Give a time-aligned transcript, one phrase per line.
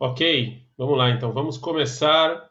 [0.00, 2.48] Ok, vamos lá então, vamos começar.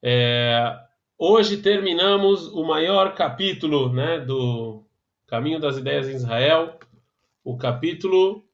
[0.00, 0.78] É,
[1.18, 4.86] hoje terminamos o maior capítulo né, do
[5.26, 6.78] Caminho das Ideias em Israel,
[7.42, 8.44] o capítulo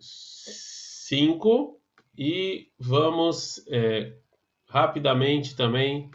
[0.00, 1.80] 5,
[2.18, 4.12] é, e vamos é,
[4.68, 6.10] rapidamente também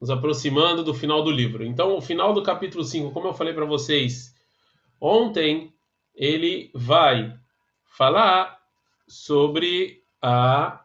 [0.00, 1.64] nos aproximando do final do livro.
[1.64, 4.32] Então, o final do capítulo 5, como eu falei para vocês
[5.00, 5.74] ontem,
[6.14, 7.36] ele vai
[7.82, 8.55] falar
[9.06, 10.84] sobre a.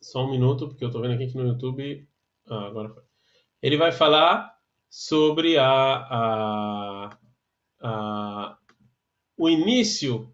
[0.00, 2.08] Só um minuto, porque eu estou vendo aqui que no YouTube.
[2.48, 3.02] Ah, agora foi.
[3.60, 4.56] Ele vai falar
[4.88, 7.18] sobre a, a,
[7.80, 8.58] a
[9.36, 10.32] o início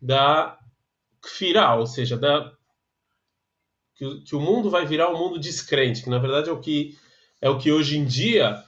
[0.00, 0.58] da
[1.20, 2.52] Kfirá, ou seja, da,
[3.98, 6.96] que, que, o mundo vai virar um mundo descrente, que na verdade é o que,
[7.40, 8.62] é o que hoje em dia.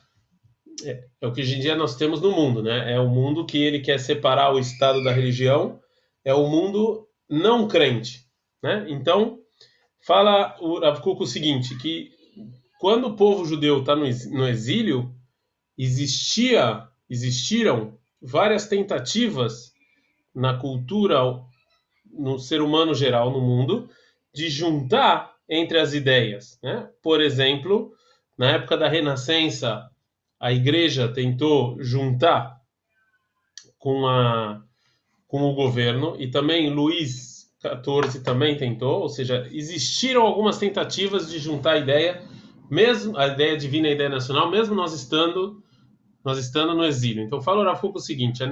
[0.84, 2.92] É, é o que hoje em dia nós temos no mundo, né?
[2.92, 5.80] É o mundo que ele quer separar o Estado da religião,
[6.24, 8.26] é o mundo não crente.
[8.62, 8.86] Né?
[8.88, 9.38] Então,
[10.04, 12.10] fala o Rav Kuk o seguinte, que
[12.78, 15.14] quando o povo judeu está no exílio,
[15.78, 19.72] existia, existiram várias tentativas
[20.34, 21.18] na cultura,
[22.10, 23.88] no ser humano geral, no mundo,
[24.32, 26.58] de juntar entre as ideias.
[26.62, 26.88] Né?
[27.02, 27.92] Por exemplo,
[28.36, 29.90] na época da Renascença,
[30.38, 32.58] a igreja tentou juntar
[33.78, 34.62] com a
[35.30, 41.38] com o governo e também Luís XIV também tentou, ou seja, existiram algumas tentativas de
[41.38, 42.22] juntar a ideia,
[42.68, 45.62] mesmo a ideia divina e a ideia nacional, mesmo nós estando
[46.22, 47.22] nós estando no exílio.
[47.22, 48.42] Então fala Rafuco o seguinte: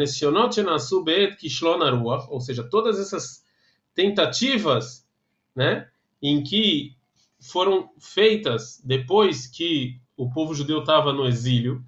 [2.31, 3.45] ou seja, todas essas
[3.95, 5.05] tentativas,
[5.55, 5.87] né,
[6.23, 6.95] em que
[7.41, 11.83] foram feitas depois que o povo judeu estava no exílio,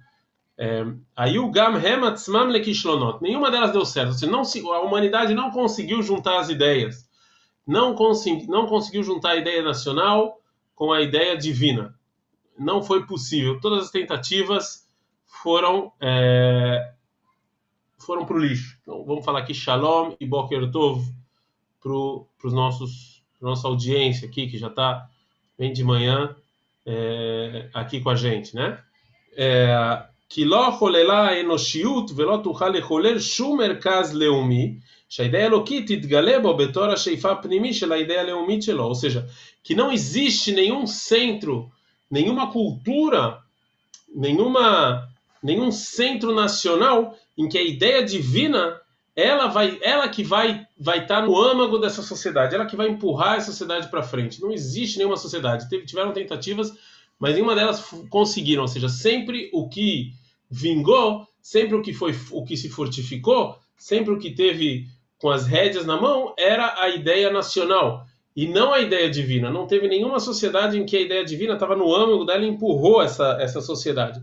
[1.15, 3.21] Aí o Gam Hematzmam Lekishlonot.
[3.21, 4.13] Nenhuma delas deu certo.
[4.13, 7.09] Seja, não, a humanidade não conseguiu juntar as ideias.
[7.65, 10.39] Não, consegui, não conseguiu juntar a ideia nacional
[10.75, 11.95] com a ideia divina.
[12.57, 13.59] Não foi possível.
[13.59, 14.87] Todas as tentativas
[15.25, 16.93] foram é,
[17.97, 18.77] foram para o lixo.
[18.81, 21.03] Então, vamos falar aqui Shalom e Boker Tov
[21.81, 21.91] para
[22.47, 25.09] os nossos nossa audiência aqui que já está
[25.57, 26.35] bem de manhã
[26.85, 28.79] é, aqui com a gente, né?
[29.35, 34.74] É, כי לא חוללה האנושיות ולא תוכל לחולל שום מרכז לאומי,
[35.08, 38.88] שהאידאה האלוקית תתגלה בו בתור השאיפה הפנימי של האידאה הלאומית שלו.
[38.88, 39.26] Ou seja,
[39.64, 41.70] que não existe nenhum centro,
[42.10, 43.38] nenhuma cultura,
[44.14, 45.08] nenhuma,
[45.42, 48.80] nenhum centro nacional em que a ideia divina
[49.14, 52.88] ela vai ela que vai vai estar tá no âmago dessa sociedade ela que vai
[52.88, 56.70] empurrar a sociedade para frente não existe nenhuma sociedade Teve, tiveram tentativas
[57.18, 60.12] mas nenhuma delas conseguiram ou seja sempre o que
[60.51, 64.85] vingou, sempre o que foi o que se fortificou, sempre o que teve
[65.17, 68.03] com as rédeas na mão era a ideia nacional
[68.35, 69.49] e não a ideia divina.
[69.49, 73.01] Não teve nenhuma sociedade em que a ideia divina estava no âmago dela e empurrou
[73.01, 74.19] essa, essa sociedade.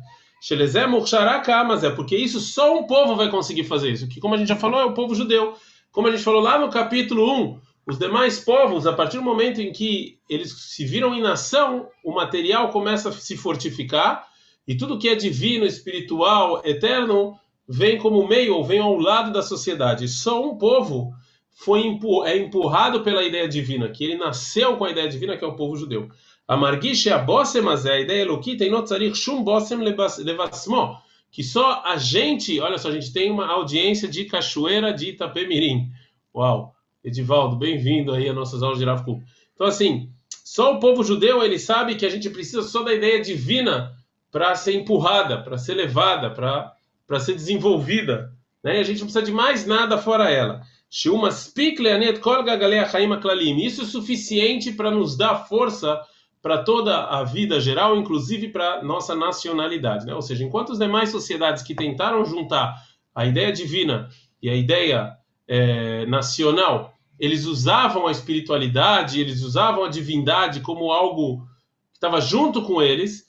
[1.65, 4.09] mas é porque isso só um povo vai conseguir fazer isso.
[4.09, 5.55] Que, como a gente já falou, é o povo judeu.
[5.91, 9.61] Como a gente falou lá no capítulo 1, os demais povos, a partir do momento
[9.61, 14.27] em que eles se viram em nação, o material começa a se fortificar
[14.69, 19.41] e tudo que é divino, espiritual, eterno, vem como meio ou vem ao lado da
[19.41, 20.07] sociedade.
[20.07, 21.15] Só um povo
[21.51, 25.49] foi é empurrado pela ideia divina, que ele nasceu com a ideia divina, que é
[25.49, 26.11] o povo judeu.
[26.47, 30.99] A marguiche a bossem, é a ideia eloquita, e notzarich shum bossem levasmo.
[31.31, 35.89] Que só a gente, olha só, a gente tem uma audiência de cachoeira de Itapemirim.
[36.35, 36.75] Uau!
[37.03, 39.03] Edivaldo, bem-vindo aí às nossas aulas de Rav
[39.55, 40.11] Então, assim,
[40.45, 43.97] só o povo judeu, ele sabe que a gente precisa só da ideia divina
[44.31, 48.33] para ser empurrada, para ser levada, para ser desenvolvida.
[48.63, 48.77] Né?
[48.77, 50.63] E a gente não precisa de mais nada fora ela.
[50.91, 51.15] Isso
[53.83, 56.01] é suficiente para nos dar força
[56.41, 60.07] para toda a vida geral, inclusive para nossa nacionalidade.
[60.07, 60.15] Né?
[60.15, 62.75] Ou seja, enquanto as demais sociedades que tentaram juntar
[63.15, 64.09] a ideia divina
[64.41, 65.15] e a ideia
[65.47, 71.41] é, nacional, eles usavam a espiritualidade, eles usavam a divindade como algo
[71.91, 73.28] que estava junto com eles,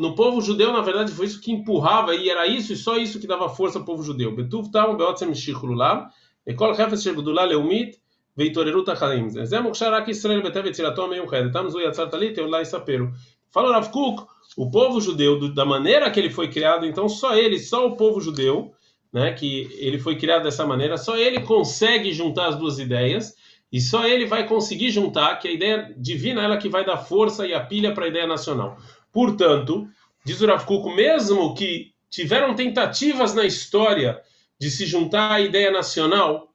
[0.00, 3.20] no povo judeu, na verdade, foi isso que empurrava e era isso e só isso
[3.20, 4.34] que dava força ao povo judeu.
[4.34, 6.08] Betuv tam beotzem shichululav,
[6.46, 7.98] ekol hefes shel gedula leumit
[8.36, 9.28] veitoreruta tacharim.
[9.30, 11.52] Ze mokshar rak Israel betev etzirato ha-meyuchedet.
[11.52, 13.12] Tam zu yatzar talit eolá isaperu.
[13.50, 17.58] Fala Rav Kuk, o povo judeu, da maneira que ele foi criado, então só ele,
[17.58, 18.72] só o povo judeu,
[19.12, 23.36] né, que ele foi criado dessa maneira, só ele consegue juntar as duas ideias
[23.72, 26.96] e só ele vai conseguir juntar que a ideia divina é ela que vai dar
[26.96, 28.76] força e a pilha para a ideia nacional.
[29.14, 29.88] Portanto,
[30.22, 34.20] diz o Rav mesmo que tiveram tentativas na história
[34.60, 36.52] de se juntar à ideia nacional,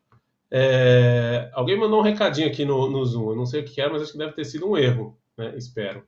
[0.52, 3.30] É, alguém mandou um recadinho aqui no, no Zoom.
[3.30, 5.54] Eu não sei o que era, mas acho que deve ter sido um erro, né?
[5.56, 6.04] Espero.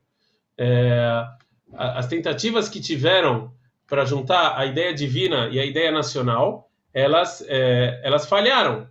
[0.58, 1.24] É,
[1.72, 3.52] as tentativas que tiveram
[3.86, 8.88] para juntar a ideia divina e a ideia nacional, elas, é, elas falharam,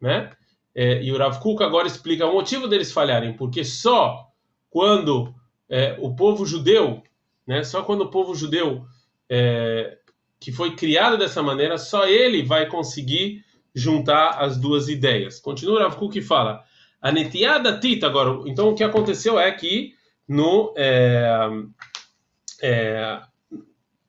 [0.00, 0.30] né?
[0.74, 4.26] É, e o Rav Kuk agora explica o motivo deles falharem, porque só
[4.70, 5.33] quando
[5.68, 7.02] é, o povo judeu,
[7.46, 7.64] né?
[7.64, 8.84] Só quando o povo judeu
[9.28, 9.98] é,
[10.40, 13.44] que foi criado dessa maneira, só ele vai conseguir
[13.74, 15.40] juntar as duas ideias.
[15.40, 16.62] Continua Rav Kuk e fala,
[17.00, 18.42] a netiada tita agora.
[18.46, 19.94] Então o que aconteceu é que
[20.28, 21.48] no é,
[22.62, 23.20] é,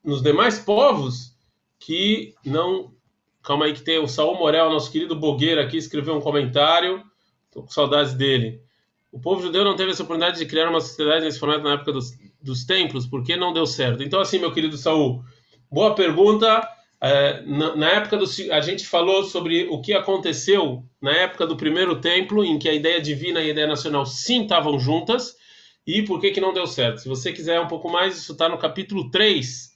[0.03, 1.35] nos demais povos
[1.79, 2.93] que não.
[3.43, 7.03] Calma aí, que tem o Saul Morel, nosso querido Bogueira, aqui, escreveu um comentário.
[7.45, 8.59] Estou com saudades dele.
[9.15, 11.93] O povo judeu não teve essa oportunidade de criar uma sociedade nesse formato na época
[11.93, 14.03] dos, dos templos, por que não deu certo?
[14.03, 15.23] Então, assim, meu querido Saul,
[15.71, 16.61] boa pergunta.
[16.99, 18.25] É, na, na, época do.
[18.51, 22.73] A gente falou sobre o que aconteceu na época do primeiro templo, em que a
[22.73, 25.37] ideia divina e a ideia nacional sim estavam juntas,
[25.87, 26.99] e por que, que não deu certo.
[26.99, 29.71] Se você quiser um pouco mais, isso está no capítulo 3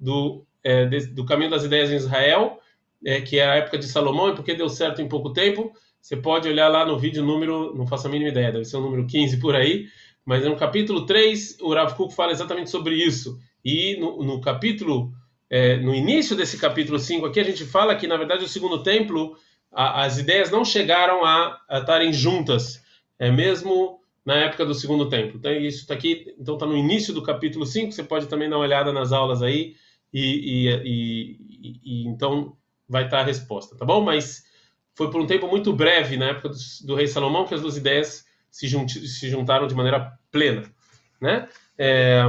[0.00, 2.58] do, é, de, do Caminho das Ideias em Israel,
[3.04, 5.74] é, que é a época de Salomão, e porque deu certo em pouco tempo.
[6.08, 8.80] Você pode olhar lá no vídeo número, não faço a mínima ideia, deve ser o
[8.80, 9.88] número 15 por aí,
[10.24, 13.38] mas no capítulo 3, o Rav Kuk fala exatamente sobre isso.
[13.62, 15.12] E no, no capítulo,
[15.50, 18.82] é, no início desse capítulo 5 aqui, a gente fala que, na verdade, o segundo
[18.82, 19.36] templo,
[19.70, 22.82] a, as ideias não chegaram a, a estarem juntas,
[23.18, 25.36] é mesmo na época do segundo templo.
[25.36, 28.56] Então, isso está aqui, então está no início do capítulo 5, você pode também dar
[28.56, 29.74] uma olhada nas aulas aí,
[30.10, 32.56] e, e, e, e então
[32.88, 34.00] vai estar tá a resposta, tá bom?
[34.00, 34.47] Mas
[34.98, 37.76] foi por um tempo muito breve, na época do, do rei Salomão, que as duas
[37.76, 40.64] ideias se, junti, se juntaram de maneira plena,
[41.20, 41.48] né?
[41.78, 42.20] É,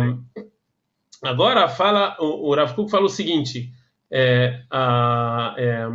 [1.24, 3.74] agora fala o, o Rav Kuk fala o seguinte:
[4.12, 5.88] é, a, é,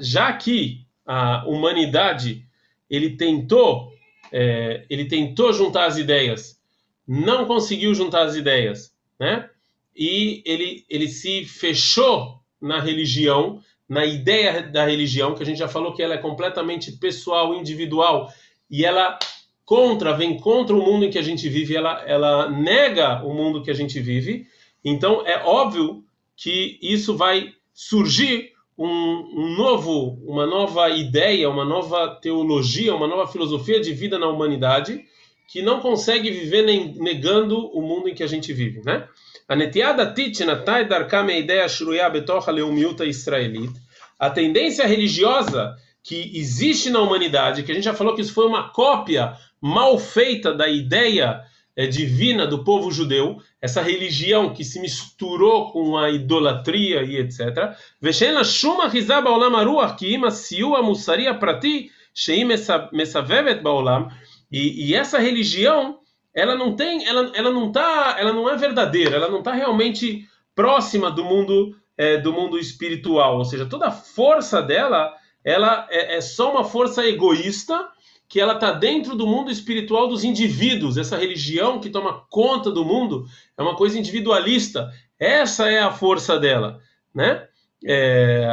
[0.00, 2.44] já que a humanidade
[2.90, 3.92] ele tentou
[4.32, 6.60] é, ele tentou juntar as ideias,
[7.06, 9.48] não conseguiu juntar as ideias, né?
[9.94, 15.68] E ele ele se fechou na religião, na ideia da religião que a gente já
[15.68, 18.30] falou que ela é completamente pessoal, individual
[18.70, 19.18] e ela
[19.64, 23.62] contra, vem contra o mundo em que a gente vive, ela, ela nega o mundo
[23.62, 24.46] que a gente vive.
[24.84, 26.04] Então é óbvio
[26.36, 33.26] que isso vai surgir um, um, novo, uma nova ideia, uma nova teologia, uma nova
[33.26, 35.04] filosofia de vida na humanidade
[35.48, 39.08] que não consegue viver nem negando o mundo em que a gente vive, né?
[39.48, 43.72] A netiada titna taidarkame ideia shruya betocha leumiuta israelit.
[44.18, 48.46] A tendência religiosa que existe na humanidade, que a gente já falou que isso foi
[48.46, 51.42] uma cópia mal feita da ideia
[51.86, 57.72] divina do povo judeu, essa religião que se misturou com a idolatria e etc.
[58.02, 62.48] Veshena shuma rizaba olam aruach ki ima siua musaria prati sheim
[62.92, 64.10] mesavevet baolam.
[64.50, 66.00] E essa religião,
[66.34, 70.28] ela não tem, ela, ela não tá, ela não é verdadeira, ela não está realmente
[70.54, 75.12] próxima do mundo é, do mundo espiritual, ou seja, toda a força dela,
[75.44, 77.88] ela é, é só uma força egoísta
[78.28, 80.98] que ela está dentro do mundo espiritual dos indivíduos.
[80.98, 83.26] Essa religião que toma conta do mundo
[83.56, 84.92] é uma coisa individualista.
[85.18, 86.78] Essa é a força dela,
[87.12, 87.48] né?
[87.84, 88.46] É,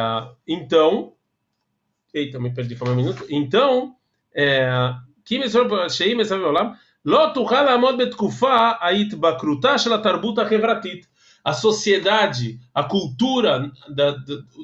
[0.47, 1.13] então,
[2.13, 3.25] eita, me perdi por um minuto.
[3.29, 3.95] Então,
[5.25, 6.84] que
[11.43, 14.11] a sociedade, a cultura da,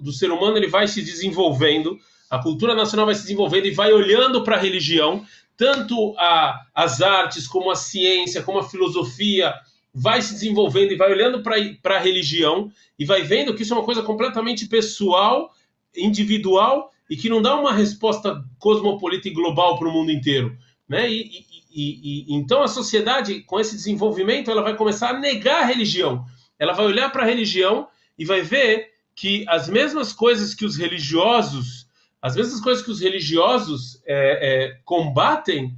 [0.01, 2.00] do ser humano, ele vai se desenvolvendo
[2.31, 5.25] a cultura nacional vai se desenvolvendo e vai olhando para a religião,
[5.57, 9.53] tanto a, as artes, como a ciência, como a filosofia,
[9.93, 13.77] vai se desenvolvendo e vai olhando para a religião e vai vendo que isso é
[13.77, 15.51] uma coisa completamente pessoal,
[15.93, 20.57] individual e que não dá uma resposta cosmopolita e global para o mundo inteiro.
[20.91, 21.10] Né?
[21.10, 25.62] E, e, e, e, então a sociedade, com esse desenvolvimento, ela vai começar a negar
[25.62, 26.25] a religião.
[26.60, 27.88] Ela vai olhar para a religião
[28.19, 31.88] e vai ver que as mesmas coisas que os religiosos
[32.21, 35.75] as coisas que os religiosos é, é, combatem,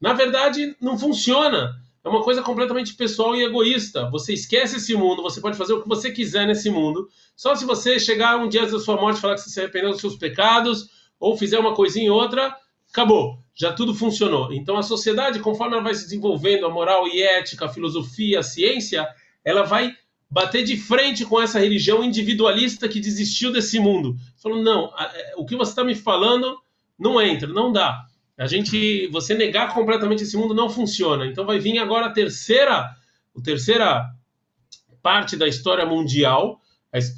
[0.00, 1.74] na verdade, não funciona.
[2.04, 4.08] É uma coisa completamente pessoal e egoísta.
[4.10, 7.08] Você esquece esse mundo, você pode fazer o que você quiser nesse mundo.
[7.36, 9.90] Só se você chegar um dia da sua morte e falar que você se arrependeu
[9.90, 10.88] dos seus pecados,
[11.20, 12.56] ou fizer uma coisinha ou outra,
[12.92, 13.42] acabou.
[13.54, 14.52] Já tudo funcionou.
[14.52, 18.42] Então a sociedade, conforme ela vai se desenvolvendo, a moral e ética, a filosofia, a
[18.42, 19.08] ciência,
[19.44, 19.92] ela vai
[20.30, 24.16] bater de frente com essa religião individualista que desistiu desse mundo.
[24.42, 26.58] Falou, não, é, o que você está me falando
[26.98, 28.06] não entra, não dá.
[28.38, 31.26] A gente, você negar completamente esse mundo não funciona.
[31.26, 32.90] Então vai vir agora a terceira,
[33.36, 34.10] a terceira
[35.02, 36.60] parte da história mundial,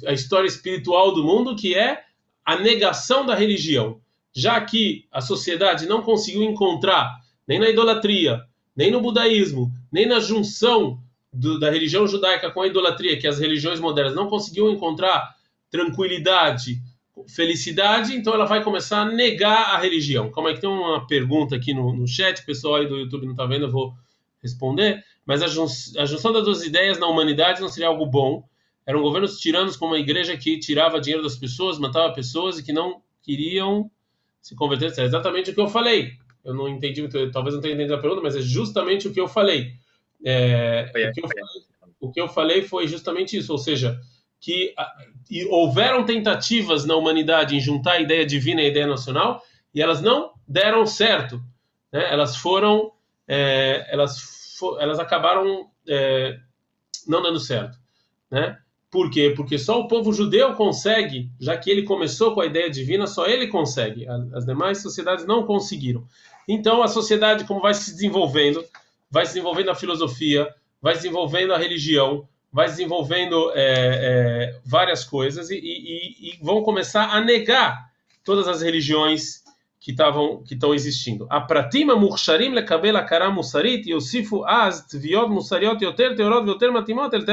[0.05, 2.03] a história espiritual do mundo, que é
[2.43, 4.01] a negação da religião.
[4.35, 8.43] Já que a sociedade não conseguiu encontrar nem na idolatria,
[8.75, 10.99] nem no budaísmo, nem na junção
[11.31, 15.35] do, da religião judaica com a idolatria, que as religiões modernas não conseguiu encontrar
[15.69, 16.81] tranquilidade,
[17.29, 20.29] felicidade, então ela vai começar a negar a religião.
[20.29, 23.25] Como é que tem uma pergunta aqui no, no chat, o pessoal aí do YouTube
[23.25, 23.93] não está vendo, eu vou
[24.41, 25.01] responder.
[25.25, 25.65] Mas a, jun
[25.97, 28.43] a junção das duas ideias na humanidade não seria algo bom.
[28.85, 32.71] Eram governos tiranos com uma igreja que tirava dinheiro das pessoas, matava pessoas e que
[32.71, 33.89] não queriam
[34.45, 34.93] se converter.
[34.99, 36.13] É exatamente o que eu falei.
[36.43, 39.27] Eu não entendi, talvez não tenha entendido a pergunta, mas é justamente o que eu
[39.27, 39.73] falei.
[40.23, 41.43] É, o, que eu falei
[41.99, 43.99] o que eu falei foi justamente isso, ou seja,
[44.39, 44.75] que
[45.49, 49.41] houveram tentativas na humanidade em juntar a ideia divina e a ideia nacional
[49.73, 51.41] e elas não deram certo.
[51.91, 52.07] Né?
[52.13, 52.91] Elas foram,
[53.27, 56.37] é, elas, elas acabaram é,
[57.07, 57.79] não dando certo.
[58.29, 58.55] Né?
[58.95, 59.33] Por quê?
[59.35, 63.25] Porque só o povo judeu consegue, já que ele começou com a ideia divina, só
[63.25, 64.07] ele consegue.
[64.33, 66.07] As demais sociedades não conseguiram.
[66.47, 68.63] Então a sociedade, como vai se desenvolvendo,
[69.11, 70.47] vai se desenvolvendo a filosofia,
[70.81, 76.63] vai se desenvolvendo a religião, vai desenvolvendo é, é, várias coisas e, e, e, vão
[76.63, 77.89] começar a negar
[78.23, 79.43] todas as religiões
[79.77, 81.27] que estavam que estão existindo.
[81.29, 87.25] A pratima mursharim lekabel akara musarit yosifu az tviot musariot yoter teorot yoter matimot el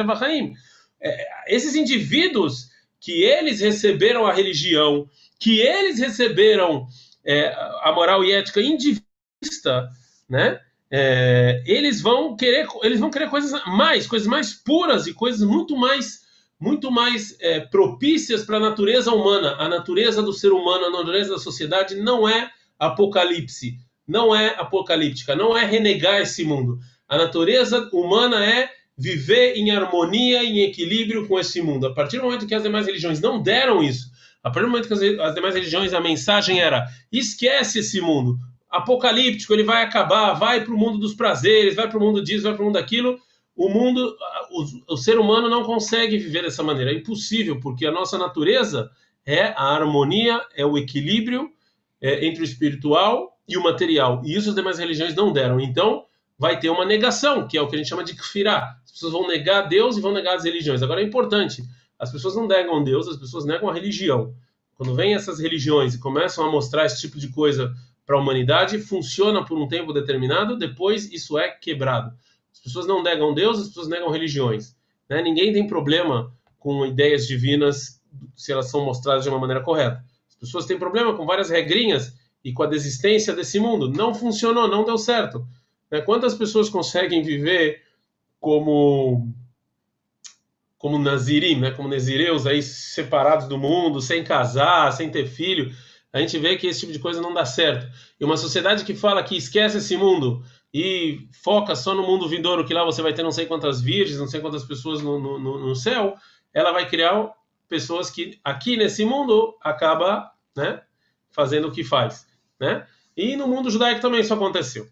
[1.46, 6.86] esses indivíduos que eles receberam a religião, que eles receberam
[7.24, 7.48] é,
[7.82, 9.88] a moral e ética indivista,
[10.28, 10.60] né?
[10.92, 15.74] é, eles vão querer eles vão querer coisas mais coisas mais puras e coisas muito
[15.74, 16.20] mais
[16.60, 21.30] muito mais é, propícias para a natureza humana a natureza do ser humano a natureza
[21.30, 26.78] da sociedade não é apocalipse não é apocalíptica não é renegar esse mundo
[27.08, 32.24] a natureza humana é viver em harmonia em equilíbrio com esse mundo a partir do
[32.24, 34.10] momento que as demais religiões não deram isso
[34.42, 38.38] a partir do momento que as, as demais religiões a mensagem era esquece esse mundo
[38.72, 42.44] apocalíptico, ele vai acabar, vai para o mundo dos prazeres, vai para o mundo disso,
[42.44, 43.18] vai para o mundo daquilo.
[43.54, 44.16] O mundo,
[44.50, 46.90] o, o, ser humano não consegue viver dessa maneira.
[46.90, 48.90] É impossível, porque a nossa natureza
[49.26, 51.50] é a harmonia, é o equilíbrio
[52.00, 54.22] é, entre o espiritual e o material.
[54.24, 55.60] E isso as demais religiões não deram.
[55.60, 56.06] Então,
[56.42, 58.76] vai ter uma negação, que é o que a gente chama de kfirá.
[58.84, 60.82] As pessoas vão negar Deus e vão negar as religiões.
[60.82, 61.62] Agora é importante,
[61.96, 64.34] as pessoas não negam Deus, as pessoas negam a religião.
[64.74, 67.72] Quando vêm essas religiões e começam a mostrar esse tipo de coisa
[68.04, 72.12] para a humanidade, funciona por um tempo determinado, depois isso é quebrado.
[72.52, 74.74] As pessoas não negam Deus, as pessoas negam religiões.
[75.08, 75.22] Né?
[75.22, 78.02] Ninguém tem problema com ideias divinas
[78.34, 80.04] se elas são mostradas de uma maneira correta.
[80.28, 83.88] As pessoas têm problema com várias regrinhas e com a desistência desse mundo.
[83.88, 85.46] Não funcionou, não deu certo.
[85.92, 86.00] Né?
[86.00, 87.82] Quantas pessoas conseguem viver
[88.40, 89.28] como
[90.78, 91.70] como nazirim, né?
[91.70, 95.72] como nazireus aí separados do mundo, sem casar, sem ter filho?
[96.12, 97.90] a gente vê que esse tipo de coisa não dá certo.
[98.20, 100.44] E uma sociedade que fala que esquece esse mundo
[100.74, 104.18] e foca só no mundo vindouro, que lá você vai ter não sei quantas virgens,
[104.18, 106.14] não sei quantas pessoas no, no, no céu,
[106.52, 107.32] ela vai criar
[107.66, 110.82] pessoas que aqui nesse mundo acaba né,
[111.30, 112.26] fazendo o que faz.
[112.60, 112.86] Né?
[113.16, 114.86] E no mundo judaico também isso aconteceu.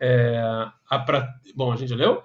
[0.00, 0.40] É,
[0.88, 1.28] a pra...
[1.54, 2.22] Bom, a gente leu?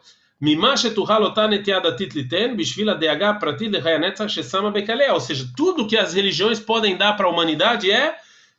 [5.13, 8.15] Ou seja, tudo que as religiões podem dar para a humanidade é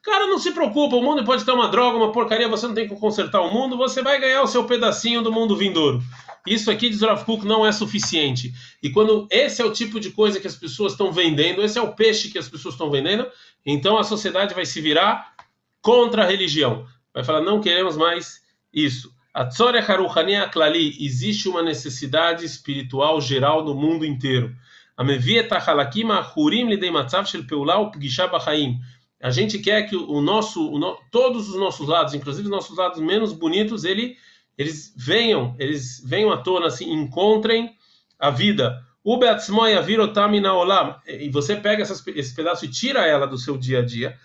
[0.06, 2.88] Cara, não se preocupa, o mundo pode ter uma droga, uma porcaria, você não tem
[2.88, 6.00] que consertar o mundo, você vai ganhar o seu pedacinho do mundo vindouro.
[6.46, 8.52] Isso aqui, diz Rav Kuk, não é suficiente.
[8.80, 11.82] E quando esse é o tipo de coisa que as pessoas estão vendendo, esse é
[11.82, 13.26] o peixe que as pessoas estão vendendo,
[13.64, 15.32] então a sociedade vai se virar
[15.82, 16.86] contra a religião.
[17.12, 18.40] Vai falar, não queremos mais
[18.76, 19.10] isso.
[19.32, 24.54] A Tzoreh Haruchania Aklali, existe uma necessidade espiritual geral no mundo inteiro.
[29.20, 32.76] A gente quer que o nosso, o no, todos os nossos lados, inclusive os nossos
[32.76, 34.16] lados menos bonitos, ele,
[34.56, 37.74] eles venham, eles venham à tona, assim, encontrem
[38.18, 38.82] a vida.
[41.06, 44.18] E você pega essas, esse pedaço e tira ela do seu dia a dia.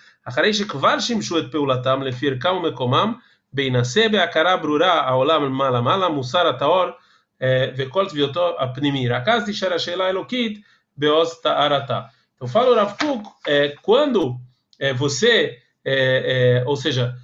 [3.54, 6.96] Beinasebe akara brura aolam malamala musar ataor
[7.40, 9.12] eh, vekol tvioto apnimir.
[9.14, 10.64] Akas tishar ashela elokit
[10.96, 12.10] beos ta'arata.
[12.36, 14.40] Então fala o Rav Kuk, é, quando
[14.80, 17.16] é, você, é, ou seja,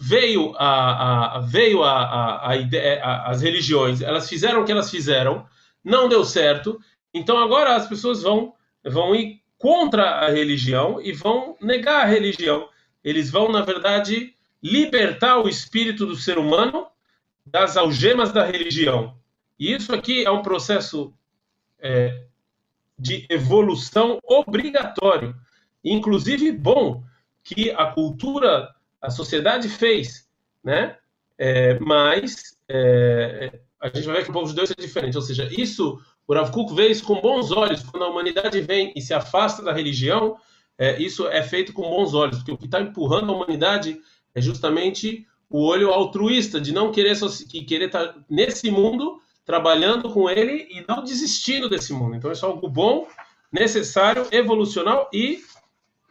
[0.00, 5.44] veio a, a veio a, a, a, as religiões, elas fizeram o que elas fizeram,
[5.82, 6.78] não deu certo,
[7.12, 8.54] então agora as pessoas vão
[8.84, 12.68] vão ir contra a religião e vão negar a religião.
[13.02, 16.86] Eles vão, na verdade, libertar o espírito do ser humano
[17.46, 19.16] das algemas da religião.
[19.58, 21.14] E isso aqui é um processo
[21.78, 22.24] é,
[22.98, 25.36] de evolução obrigatório
[25.84, 27.04] inclusive bom,
[27.42, 30.26] que a cultura, a sociedade fez,
[30.62, 30.96] né?
[31.36, 35.16] É, mas é, a gente vai ver que o povo judeu é diferente.
[35.16, 37.82] Ou seja, isso, o Rav Kuk vê isso com bons olhos.
[37.82, 40.38] Quando a humanidade vem e se afasta da religião,
[40.78, 44.00] é, isso é feito com bons olhos, porque o que está empurrando a humanidade
[44.34, 47.16] é justamente o olho altruísta, de não querer,
[47.66, 52.16] querer estar tá nesse mundo, trabalhando com ele e não desistindo desse mundo.
[52.16, 53.06] Então, é algo bom,
[53.52, 55.40] necessário, evolucional e,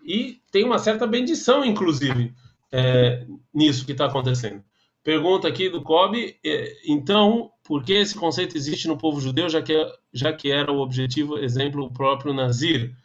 [0.06, 2.34] e tem uma certa bendição, inclusive,
[2.72, 4.64] é, nisso que está acontecendo.
[5.04, 9.62] Pergunta aqui do Kobe, é, então, por que esse conceito existe no povo judeu, já
[9.62, 9.74] que,
[10.14, 12.96] já que era o objetivo, exemplo, o próprio Nazir?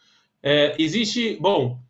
[0.40, 1.80] É, existe, bom,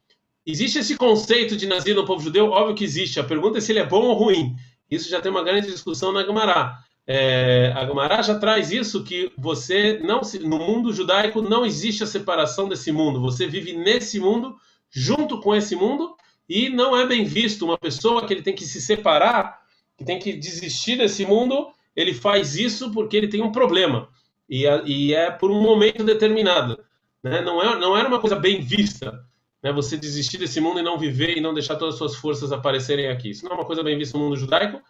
[0.51, 2.51] existe esse conceito de Nazir no povo judeu?
[2.51, 3.21] Óbvio que existe.
[3.21, 4.57] A pergunta é se ele é bom ou ruim.
[4.91, 6.79] Isso já tem uma grande discussão na Gemara.
[7.07, 12.07] É, a Gemara já traz isso que você não no mundo judaico não existe a
[12.07, 13.21] separação desse mundo.
[13.21, 14.57] Você vive nesse mundo
[14.91, 16.15] junto com esse mundo
[16.49, 19.59] e não é bem visto uma pessoa que ele tem que se separar
[19.99, 24.09] que tem que desistir desse mundo, ele faz isso porque ele tem um problema.
[24.49, 26.79] E, e é por um momento determinado.
[27.23, 27.41] Né?
[27.43, 29.28] Não, é, não era uma coisa bem vista
[29.63, 29.73] né?
[29.73, 33.09] você desistir desse mundo e não viver e não deixar todas as suas forças aparecerem
[33.09, 33.31] aqui.
[33.31, 34.81] Isso não é uma coisa bem vista no mundo judaico.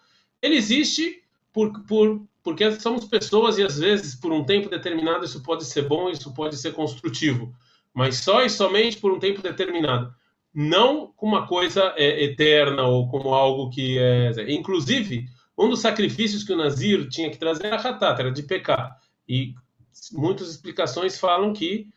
[0.40, 1.22] Ele existe
[1.52, 5.82] por, por, porque somos pessoas e às vezes, por um tempo determinado, isso pode ser
[5.82, 7.54] bom, isso pode ser construtivo.
[7.92, 10.14] Mas só e somente por um tempo determinado
[10.54, 14.32] não como uma coisa é, eterna ou como algo que é.
[14.52, 18.98] Inclusive, um dos sacrifícios que o Nazir tinha que trazer era ratat, era de pecar.
[19.28, 19.54] E
[20.12, 21.88] muitas explicações falam que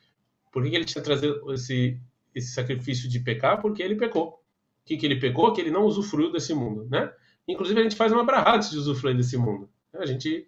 [0.52, 2.00] por que ele tinha trazer esse,
[2.34, 3.62] esse sacrifício de pecar?
[3.62, 4.28] Porque ele pecou.
[4.30, 5.54] O que, que ele pecou?
[5.54, 7.12] Que ele não usufruiu desse mundo, né?
[7.48, 9.70] Inclusive a gente faz uma brahá de usufruir desse mundo.
[9.94, 10.48] A gente,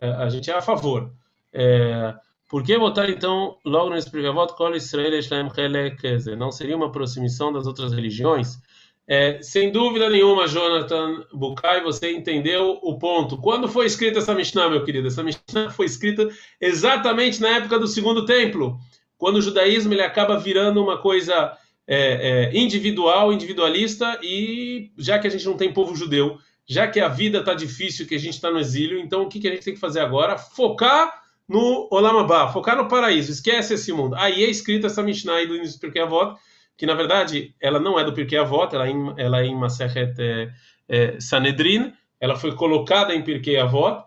[0.00, 1.12] é, a gente é a favor.
[1.52, 2.14] É,
[2.48, 5.12] por que botar então logo nesse Prigavot Kol Israel
[5.56, 6.02] Helek
[6.36, 8.58] Não seria uma aproximação das outras religiões?
[9.06, 13.36] É, sem dúvida nenhuma, Jonathan Bukai, você entendeu o ponto.
[13.38, 15.08] Quando foi escrita essa Mishnah, meu querido?
[15.08, 16.28] Essa Mishnah foi escrita
[16.60, 18.78] exatamente na época do Segundo Templo,
[19.20, 21.52] quando o judaísmo ele acaba virando uma coisa
[21.86, 26.98] é, é, individual, individualista, e já que a gente não tem povo judeu, já que
[26.98, 29.50] a vida está difícil, que a gente está no exílio, então o que, que a
[29.50, 30.38] gente tem que fazer agora?
[30.38, 34.16] Focar no Olamabá, focar no paraíso, esquece esse mundo.
[34.16, 36.36] Aí é escrita essa Mishnah do início do Pirkei Avot,
[36.78, 39.54] que na verdade ela não é do Pirkei Avot, ela é em, ela é em
[39.54, 40.50] Masechet é,
[40.88, 44.02] é, Sanedrin, ela foi colocada em Pirkei Avot,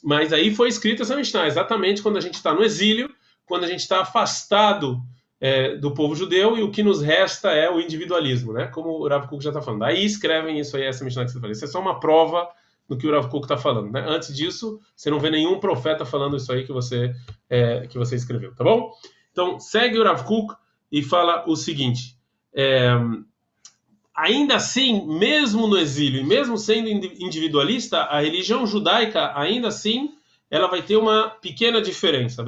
[0.00, 3.10] mas aí foi escrita essa Mishnah, exatamente quando a gente está no exílio,
[3.46, 5.00] quando a gente está afastado
[5.40, 8.66] é, do povo judeu e o que nos resta é o individualismo, né?
[8.68, 9.82] Como o Rav Kuk já está falando.
[9.84, 11.52] Aí escrevem isso aí, essa Mishnah que você falou.
[11.52, 12.48] Isso é só uma prova
[12.88, 13.90] do que o Rav Kuk está falando.
[13.90, 14.04] Né?
[14.06, 17.14] Antes disso, você não vê nenhum profeta falando isso aí que você,
[17.48, 18.90] é, que você escreveu, tá bom?
[19.32, 20.54] Então, segue o Rav Kuk
[20.90, 22.16] e fala o seguinte:
[22.54, 22.92] é,
[24.14, 30.14] ainda assim, mesmo no exílio e mesmo sendo individualista, a religião judaica, ainda assim,
[30.50, 32.44] ela vai ter uma pequena diferença.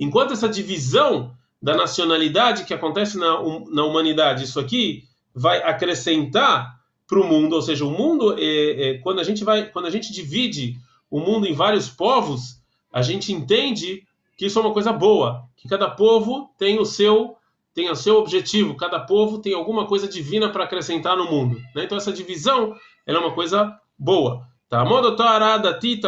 [0.00, 7.18] Enquanto essa divisão da nacionalidade que acontece na, na humanidade, isso aqui vai acrescentar para
[7.18, 10.12] o mundo, ou seja, o mundo é, é, quando a gente vai, quando a gente
[10.12, 10.76] divide
[11.10, 12.60] o mundo em vários povos,
[12.92, 14.04] a gente entende
[14.36, 17.37] que isso é uma coisa boa, que cada povo tem o seu
[17.73, 21.59] tem o seu objetivo, cada povo tem alguma coisa divina para acrescentar no mundo.
[21.75, 21.85] Né?
[21.85, 22.75] Então essa divisão
[23.05, 24.53] é uma coisa boa.
[24.67, 26.05] תעמוד אותו הרע הדתית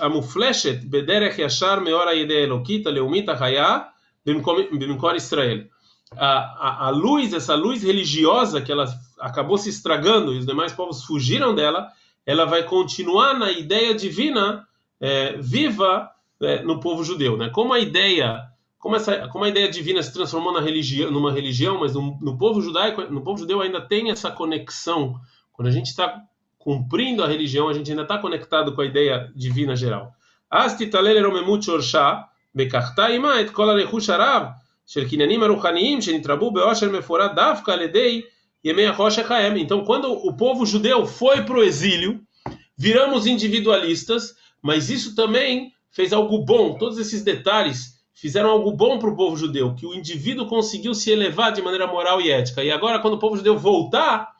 [0.00, 3.78] המופלשת בדרך ישר מאור הידי אלוקית הלאומית החיה
[4.26, 5.62] במקור ישראל
[6.16, 8.86] a, a, a, luz, essa luz religiosa que ela
[9.18, 11.88] acabou se estragando e os demais povos fugiram dela,
[12.26, 14.66] ela vai continuar na ideia divina
[15.00, 17.50] é, viva é, no povo judeu, né?
[17.50, 18.42] Como a ideia,
[18.79, 22.37] como, essa, como a ideia divina se transformou na religião, numa religião, mas no, no
[22.37, 25.19] povo judaico, no povo judeu ainda tem essa conexão.
[25.51, 26.21] Quando a gente está
[26.59, 30.13] cumprindo a religião, a gente ainda está conectado com a ideia divina geral.
[39.57, 42.21] Então, quando o povo judeu foi para o exílio,
[42.77, 46.77] viramos individualistas, mas isso também fez algo bom.
[46.77, 51.11] Todos esses detalhes fizeram algo bom para o povo judeu, que o indivíduo conseguiu se
[51.11, 52.63] elevar de maneira moral e ética.
[52.63, 54.31] E agora, quando o povo judeu voltar,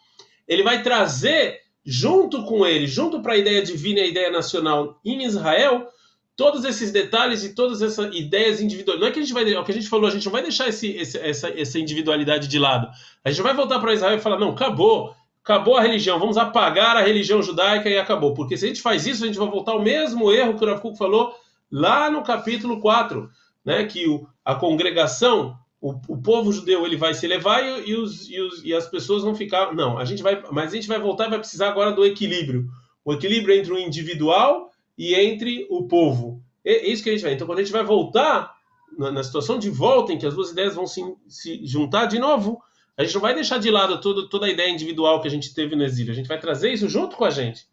[0.47, 4.99] ele vai trazer junto com ele, junto para a ideia divina e a ideia nacional
[5.05, 5.87] em Israel,
[6.35, 8.99] todos esses detalhes e todas essas ideias individuais.
[8.99, 10.31] Não é que a gente vai, é o que a gente falou, a gente não
[10.31, 12.89] vai deixar esse, esse, essa, essa individualidade de lado.
[13.23, 15.13] A gente vai voltar para Israel e falar: não, acabou,
[15.43, 18.33] acabou a religião, vamos apagar a religião judaica e acabou.
[18.33, 20.67] Porque se a gente faz isso, a gente vai voltar ao mesmo erro que o
[20.67, 21.31] Rav Kuk falou
[21.71, 23.29] lá no capítulo 4.
[23.67, 27.95] Né, que o, a congregação, o, o povo judeu, ele vai se elevar e, e,
[27.97, 29.75] os, e, os, e as pessoas vão ficar.
[29.75, 32.65] Não, a gente vai, mas a gente vai voltar e vai precisar agora do equilíbrio.
[33.03, 36.41] O equilíbrio entre o individual e entre o povo.
[36.63, 37.33] É, é isso que a gente vai.
[37.33, 38.55] Então, quando a gente vai voltar
[38.97, 42.19] na, na situação de volta em que as duas ideias vão se, se juntar de
[42.19, 42.61] novo,
[42.95, 45.53] a gente não vai deixar de lado todo, toda a ideia individual que a gente
[45.53, 46.13] teve no exílio.
[46.13, 47.65] A gente vai trazer isso junto com a gente,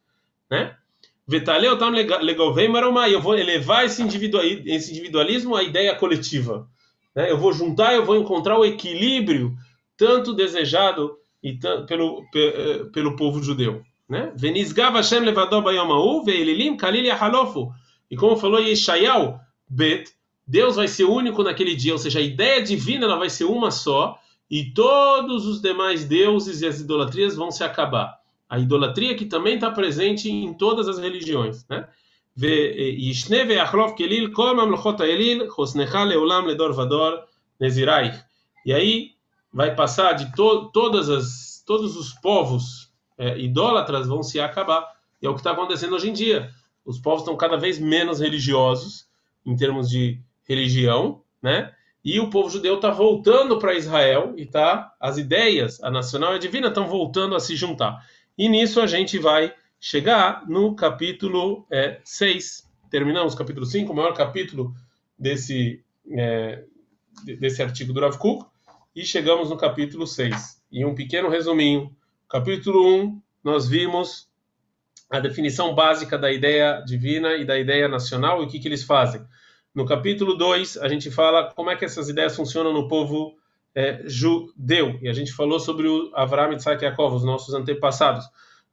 [0.51, 0.77] né?
[1.27, 3.15] Vetaleu tam legal vem maromai.
[3.15, 6.69] Eu vou elevar esse, individualismo à ideia coletiva.
[7.15, 7.31] Né?
[7.31, 9.57] Eu vou juntar, eu vou encontrar o equilíbrio
[9.97, 13.83] tanto desejado e pelo, eh, pelo povo judeu.
[14.09, 14.33] Né?
[14.37, 17.73] Venizgav Hashem levador bayamahu ve'elilim kalil yahalofu.
[18.11, 20.11] E como falou Yeshayahu, bet,
[20.47, 23.71] Deus vai ser único naquele dia, ou seja, a ideia divina ela vai ser uma
[23.71, 24.19] só,
[24.51, 28.19] e todos os demais deuses e as idolatrias vão se acabar.
[28.49, 31.89] A idolatria que também está presente em todas as religiões, né?
[38.67, 39.13] E aí
[39.53, 44.85] vai passar de to todas as todos os povos é, idólatras vão se acabar.
[45.23, 46.51] É o que está acontecendo hoje em dia.
[46.85, 49.07] Os povos estão cada vez menos religiosos
[49.47, 51.73] em termos de religião, né?
[52.05, 56.37] E o povo judeu está voltando para Israel e tá as ideias, a nacional e
[56.37, 58.05] a divina estão voltando a se juntar.
[58.37, 62.69] E nisso a gente vai chegar no capítulo é, 6.
[62.91, 64.75] Terminamos o capítulo 5, o maior capítulo
[65.19, 66.65] desse, é,
[67.39, 68.45] desse artigo do Rav Kuk,
[68.95, 70.63] e chegamos no capítulo 6.
[70.71, 71.95] E um pequeno resuminho.
[72.29, 74.29] Capítulo 1, nós vimos
[75.09, 78.83] a definição básica da ideia divina e da ideia nacional e o que, que eles
[78.83, 79.25] fazem.
[79.73, 83.37] No capítulo 2, a gente fala como é que essas ideias funcionam no povo
[83.75, 84.99] é, judeu.
[85.03, 88.25] E a gente falou sobre o Avram e Yaakov, os nossos antepassados.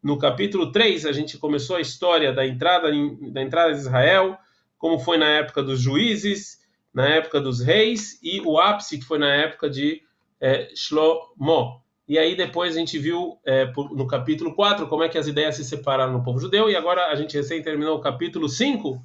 [0.02, 4.38] No capítulo 3, a gente começou a história da entrada, em, da entrada de Israel,
[4.78, 6.60] como foi na época dos juízes,
[6.94, 10.02] na época dos reis, e o ápice que foi na época de
[10.40, 11.82] é, Shlomo.
[12.08, 15.56] E aí depois a gente viu é, no capítulo 4 como é que as ideias
[15.56, 19.02] se separaram no povo judeu, e agora a gente recém terminou o capítulo 5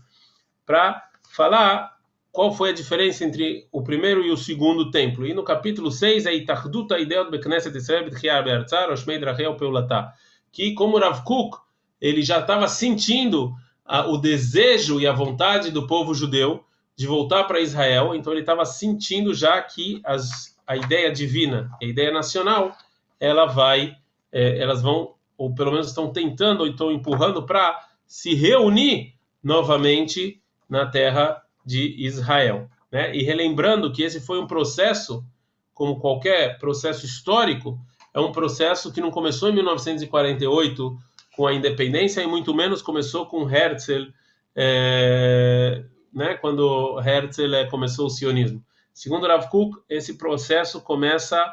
[0.64, 1.95] para falar
[2.36, 5.26] qual foi a diferença entre o primeiro e o segundo templo.
[5.26, 10.12] E no capítulo 6 é Itachduta Ideot Bekneset Israel B'tchiar Be'artzar Oshmei Drachel Peulatá.
[10.52, 11.56] Que como Rav Kuk,
[11.98, 13.54] ele já estava sentindo
[13.86, 16.62] a, o desejo e a vontade do povo judeu
[16.94, 21.86] de voltar para Israel, então ele estava sentindo já que as, a ideia divina, a
[21.86, 22.76] ideia nacional,
[23.18, 23.96] ela vai,
[24.30, 30.38] é, elas vão, ou pelo menos estão tentando, ou estão empurrando para se reunir novamente
[30.68, 32.70] na terra de Israel.
[32.90, 33.14] Né?
[33.16, 35.24] E relembrando que esse foi um processo,
[35.74, 37.78] como qualquer processo histórico,
[38.14, 40.96] é um processo que não começou em 1948
[41.36, 44.06] com a independência e muito menos começou com Herzl,
[44.54, 48.64] é, né, quando Herzl é, começou o sionismo.
[48.94, 51.44] Segundo Rav Kuk, esse processo começa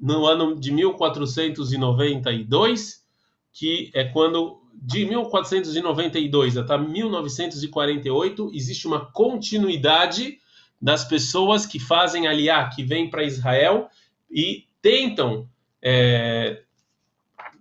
[0.00, 3.04] no ano de 1492,
[3.52, 10.38] que é quando de 1492 até 1948 existe uma continuidade
[10.80, 13.88] das pessoas que fazem aliá, que vêm para Israel
[14.30, 15.48] e tentam,
[15.80, 16.62] é,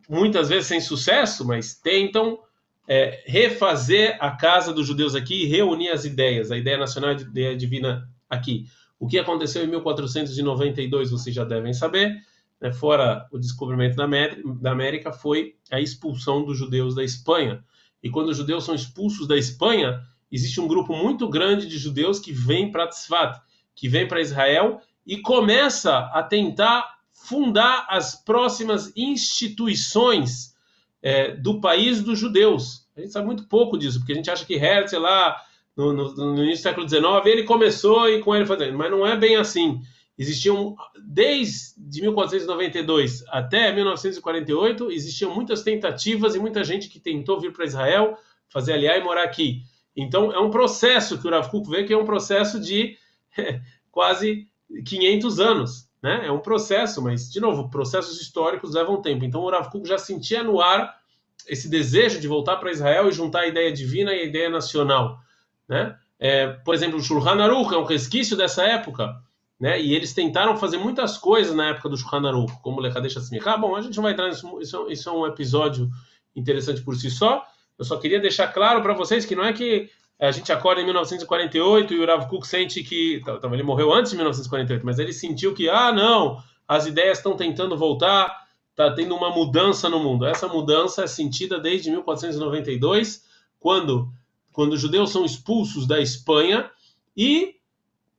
[0.10, 2.40] muitas vezes sem sucesso, mas tentam
[2.88, 7.16] é, refazer a casa dos judeus aqui e reunir as ideias, a ideia nacional e
[7.16, 8.66] a ideia divina aqui.
[9.00, 12.16] O que aconteceu em 1492 vocês já devem saber
[12.62, 17.64] né, fora o descobrimento da América, foi a expulsão dos judeus da Espanha.
[18.04, 22.20] E quando os judeus são expulsos da Espanha, existe um grupo muito grande de judeus
[22.20, 23.42] que vem para Tzfat,
[23.76, 30.56] que vem para Israel e começa a tentar fundar as próximas instituições
[31.02, 32.88] é, do país dos judeus.
[32.96, 35.42] A gente sabe muito pouco disso, porque a gente acha que Herzl lá
[35.76, 39.06] no, no, no início do século XIX ele começou e com ele fazendo, mas não
[39.06, 39.82] é bem assim
[40.18, 47.66] existiam desde 1492 até 1948 existiam muitas tentativas e muita gente que tentou vir para
[47.66, 48.18] Israel
[48.50, 49.64] fazer aliar e morar aqui.
[49.96, 52.98] Então é um processo que o Rav Kuk vê que é um processo de
[53.92, 54.48] quase
[54.86, 56.26] 500 anos, né?
[56.26, 59.26] É um processo, mas de novo, processos históricos levam tempo.
[59.26, 61.00] Então o Rav Kuk já sentia no ar
[61.48, 65.20] esse desejo de voltar para Israel e juntar a ideia divina e a ideia nacional,
[65.68, 65.98] né?
[66.20, 69.20] É, por exemplo, o Shulchan Aruch é um resquício dessa época
[69.62, 69.80] né?
[69.80, 73.58] E eles tentaram fazer muitas coisas na época do Shulchan Aruch, como Lechadesha Smichah.
[73.58, 75.88] Bom, a gente não vai entrar nisso, isso, isso é um episódio
[76.36, 77.46] interessante por si só.
[77.78, 79.88] Eu só queria deixar claro para vocês que não é que
[80.20, 83.22] a gente acorda em 1948 e o Rav Kuk sente que.
[83.24, 87.36] Tá, ele morreu antes de 1948, mas ele sentiu que, ah, não, as ideias estão
[87.36, 88.36] tentando voltar,
[88.72, 90.26] está tendo uma mudança no mundo.
[90.26, 93.24] Essa mudança é sentida desde 1492,
[93.60, 94.12] quando,
[94.52, 96.68] quando os judeus são expulsos da Espanha
[97.16, 97.61] e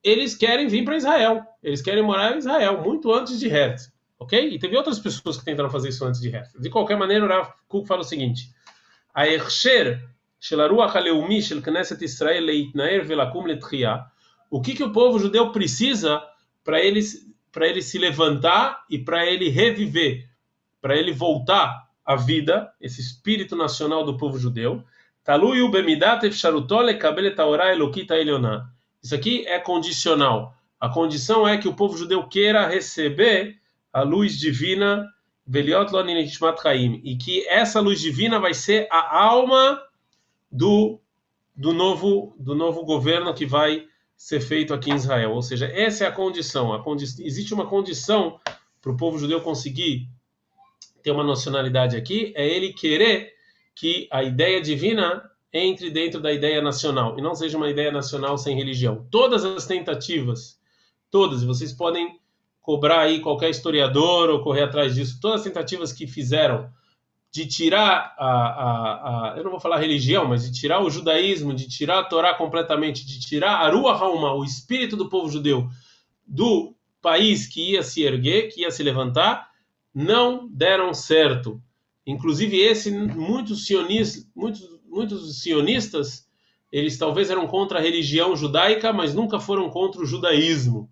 [0.02, 1.42] eles querem vir para Israel.
[1.62, 3.92] Eles querem morar em Israel, muito antes de Hertz.
[4.18, 4.48] Ok?
[4.48, 6.52] E teve outras pessoas que tentaram fazer isso antes de Hertz.
[6.58, 8.50] De qualquer maneira, o Rav Kuk fala o seguinte:
[9.14, 10.00] A Israel
[14.50, 16.22] o que que o povo judeu precisa
[16.64, 17.00] para ele
[17.50, 20.26] para ele se levantar e para ele reviver,
[20.80, 24.82] para ele voltar à vida, esse espírito nacional do povo judeu?
[29.02, 30.54] Isso aqui é condicional.
[30.80, 33.58] A condição é que o povo judeu queira receber
[33.92, 35.08] a luz divina,
[37.04, 39.82] e que essa luz divina vai ser a alma
[40.50, 41.00] do,
[41.54, 43.86] do, novo, do novo governo que vai
[44.16, 45.32] ser feito aqui em Israel.
[45.32, 46.72] Ou seja, essa é a condição.
[46.72, 48.38] A condi existe uma condição
[48.80, 50.08] para o povo judeu conseguir
[51.02, 53.32] ter uma nacionalidade aqui, é ele querer
[53.74, 58.38] que a ideia divina entre dentro da ideia nacional e não seja uma ideia nacional
[58.38, 59.06] sem religião.
[59.10, 60.58] Todas as tentativas,
[61.10, 62.18] todas, vocês podem
[62.62, 66.70] cobrar aí qualquer historiador ou correr atrás disso, todas as tentativas que fizeram
[67.30, 71.54] de tirar a, a, a, eu não vou falar religião, mas de tirar o judaísmo,
[71.54, 75.66] de tirar a Torá completamente, de tirar a Ruach Hauma, o espírito do povo judeu,
[76.26, 79.48] do país que ia se erguer, que ia se levantar,
[79.94, 81.60] não deram certo.
[82.06, 86.28] Inclusive esse muitos sionistas, muitos muitos sionistas,
[86.70, 90.90] eles talvez eram contra a religião judaica, mas nunca foram contra o judaísmo.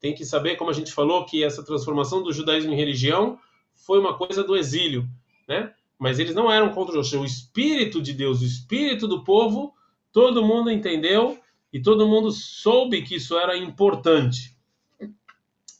[0.00, 3.38] Tem que saber, como a gente falou, que essa transformação do judaísmo em religião
[3.74, 5.06] foi uma coisa do exílio,
[5.46, 5.72] né?
[5.98, 9.72] Mas eles não eram contra o espírito de Deus, o espírito do povo,
[10.10, 11.38] todo mundo entendeu
[11.72, 14.56] e todo mundo soube que isso era importante.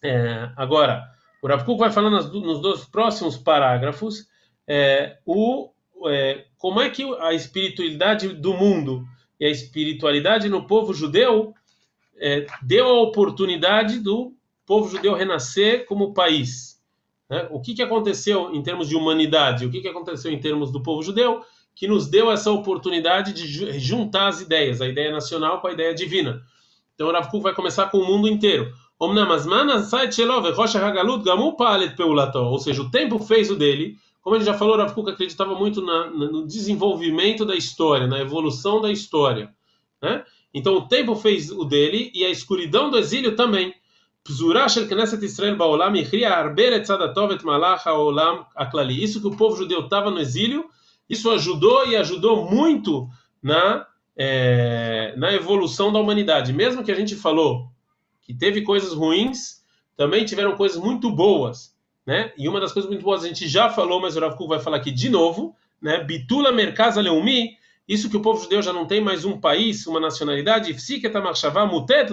[0.03, 1.11] É, agora,
[1.43, 4.29] o Rav Kuk vai falando nos dois próximos parágrafos
[4.67, 5.73] é, o
[6.09, 9.05] é, como é que a espiritualidade do mundo
[9.41, 11.53] e a espiritualidade no povo judeu
[12.17, 14.33] é, deu a oportunidade do
[14.65, 16.81] povo judeu renascer como país.
[17.29, 17.49] Né?
[17.51, 19.67] O que, que aconteceu em termos de humanidade?
[19.67, 21.43] O que, que aconteceu em termos do povo judeu?
[21.75, 25.93] Que nos deu essa oportunidade de juntar as ideias, a ideia nacional com a ideia
[25.93, 26.45] divina.
[26.95, 28.73] Então, o Rav Kuk vai começar com o mundo inteiro.
[29.01, 29.13] Ou
[32.61, 36.09] seja, o tempo fez o dele, como ele já falou, Rav Kuk acreditava muito na,
[36.09, 39.53] no desenvolvimento da história, na evolução da história.
[40.01, 40.25] Né?
[40.55, 43.75] Então o tempo fez o dele e a escuridão do exílio também.
[49.03, 50.67] Isso que o povo judeu estava no exílio,
[51.11, 53.09] isso ajudou e ajudou muito
[53.43, 53.85] na,
[54.17, 56.53] é, na evolução da humanidade.
[56.53, 57.67] Mesmo que a gente falou
[58.23, 59.65] que teve coisas ruins,
[59.97, 61.73] também tiveram coisas muito boas
[62.07, 62.33] né?
[62.37, 64.61] E uma das coisas muito boas a gente já falou, mas o Rav Kuk vai
[64.61, 66.03] falar aqui de novo, né?
[66.03, 67.57] Bitula Merkaz Leumi,
[67.89, 70.73] isso que o povo judeu já não tem mais um país, uma nacionalidade,
[71.69, 72.11] mutet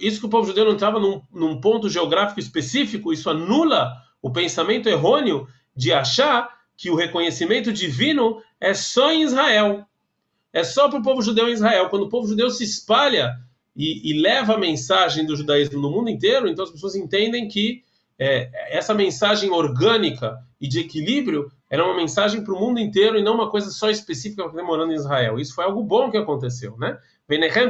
[0.00, 4.30] Isso que o povo judeu não estava num, num ponto geográfico específico, isso anula o
[4.30, 9.86] pensamento errôneo de achar que o reconhecimento divino é só em Israel.
[10.52, 11.88] É só para o povo judeu em Israel.
[11.88, 13.36] Quando o povo judeu se espalha
[13.75, 17.83] e, e, leva a mensagem do judaísmo no mundo inteiro, então as pessoas entendem que
[18.17, 23.21] é, essa mensagem orgânica e de equilíbrio era uma mensagem para o mundo inteiro e
[23.21, 25.39] não uma coisa só específica para morando em Israel.
[25.39, 26.97] Isso foi algo bom que aconteceu, né?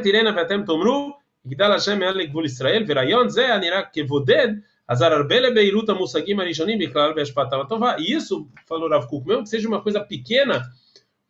[0.01, 1.13] tirena vetem tomru,
[1.47, 4.47] יגדל השם מעל לגבול ישראל, ורעיון זה הנראה כבודד,
[4.87, 7.95] עזר הרבה לבהירות המושגים הראשונים בכלל בהשפעתם הטובה.
[7.97, 10.61] E isso, falou Rav Kuk, mesmo que seja uma coisa pequena,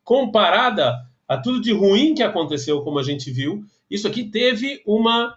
[0.03, 0.93] comparada
[1.27, 3.63] a tudo de ruim que aconteceu, como a gente viu,
[3.94, 5.36] isso aqui teve uma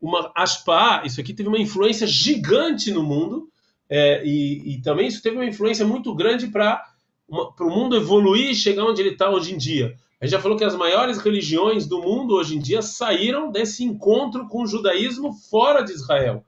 [0.00, 3.48] uma aspa, isso aqui teve uma influência gigante no mundo
[3.88, 6.84] é, e, e, também isso teve uma influência muito grande para
[7.28, 9.96] o mundo evoluir e chegar onde ele está hoje em dia.
[10.20, 13.84] A gente já falou que as maiores religiões do mundo hoje em dia saíram desse
[13.84, 16.44] encontro com o judaísmo fora de Israel,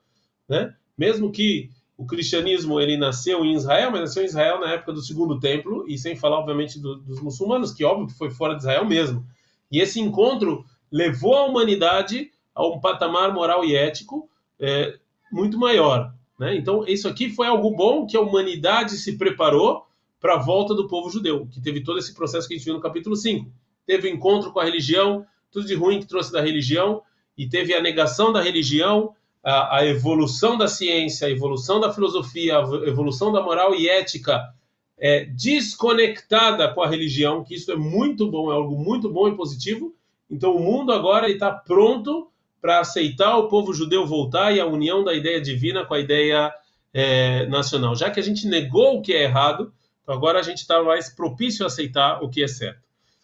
[0.48, 0.74] né?
[0.96, 5.02] Mesmo que o cristianismo ele nasceu em Israel, mas nasceu em Israel na época do
[5.02, 8.61] segundo templo e sem falar obviamente do, dos muçulmanos, que óbvio que foi fora de
[8.61, 9.24] Israel mesmo.
[9.70, 14.98] E esse encontro levou a humanidade a um patamar moral e ético é,
[15.31, 16.12] muito maior.
[16.38, 16.57] Né?
[16.57, 19.87] Então, isso aqui foi algo bom que a humanidade se preparou
[20.20, 22.74] para a volta do povo judeu, que teve todo esse processo que a gente viu
[22.74, 23.51] no capítulo 5.
[23.87, 27.03] Teve o encontro com a religião, tudo de ruim que trouxe da religião,
[27.37, 32.59] e teve a negação da religião, a, a evolução da ciência, a evolução da filosofia,
[32.59, 34.53] a evolução da moral e ética
[34.98, 39.37] é, desconectada com a religião, que isso é muito bom, é algo muito bom e
[39.37, 39.94] positivo,
[40.30, 45.04] então o mundo agora está pronto para aceitar o povo judeu voltar e a união
[45.04, 46.52] da ideia divina com a ideia
[46.92, 47.94] é, nacional.
[47.94, 51.08] Já que a gente negou o que é errado, então agora a gente está mais
[51.08, 52.80] propício a aceitar o que é certo.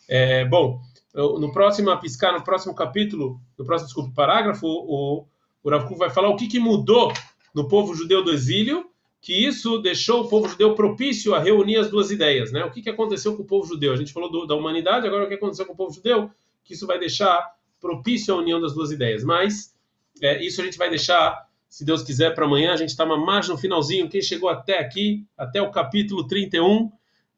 [0.08, 0.80] É, bom,
[1.14, 5.26] no próximo piscar, no próximo capítulo, no próximo desculpa, parágrafo, o,
[5.62, 7.12] o vai falar o que, que mudou
[7.54, 8.86] no povo judeu do exílio,
[9.20, 12.64] que isso deixou o povo judeu propício a reunir as duas ideias, né?
[12.64, 13.92] O que, que aconteceu com o povo judeu?
[13.92, 16.30] A gente falou do, da humanidade, agora o que aconteceu com o povo judeu?
[16.64, 19.22] Que isso vai deixar propício a união das duas ideias.
[19.22, 19.74] Mas
[20.20, 22.72] é, isso a gente vai deixar, se Deus quiser, para amanhã.
[22.72, 24.09] A gente está mais no finalzinho.
[24.09, 26.90] Quem chegou até aqui, até o capítulo 31,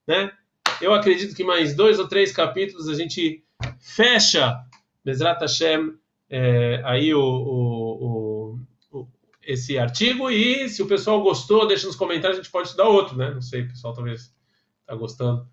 [0.07, 0.33] né?
[0.81, 3.43] Eu acredito que mais dois ou três capítulos a gente
[3.81, 4.61] fecha,
[5.05, 5.95] Bezrat Hashem,
[6.29, 8.59] é, aí o, o,
[8.93, 9.09] o,
[9.43, 10.31] esse artigo.
[10.31, 13.31] E se o pessoal gostou, deixa nos comentários, a gente pode estudar outro, né?
[13.31, 14.35] Não sei, o pessoal talvez
[14.81, 15.49] está gostando.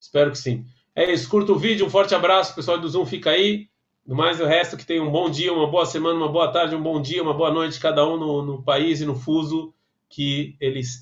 [0.00, 0.66] Espero que sim.
[0.94, 3.68] É isso, curta o vídeo, um forte abraço, pessoal do Zoom fica aí.
[4.06, 6.74] No mais, o resto que tenha um bom dia, uma boa semana, uma boa tarde,
[6.74, 9.72] um bom dia, uma boa noite, cada um no, no país e no fuso
[10.08, 11.00] que ele está.